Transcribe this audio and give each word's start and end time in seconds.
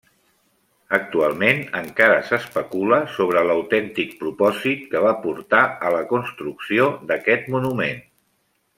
Actualment 0.97 1.59
encara 1.79 2.15
s'especula 2.31 2.99
sobre 3.19 3.45
l'autèntic 3.51 4.17
propòsit 4.25 4.91
que 4.95 5.05
va 5.07 5.15
portar 5.29 5.63
a 5.91 5.95
la 5.99 6.03
construcció 6.17 6.93
d'aquest 7.13 7.51
monument. 7.59 8.07